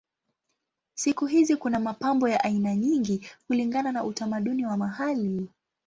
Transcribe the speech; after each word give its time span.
Siku 0.95 1.25
hizi 1.25 1.55
kuna 1.55 1.79
mapambo 1.79 2.29
ya 2.29 2.43
aina 2.43 2.75
nyingi 2.75 3.25
kulingana 3.47 3.91
na 3.91 4.03
utamaduni 4.03 4.65
wa 4.65 4.77
mahali. 4.77 5.49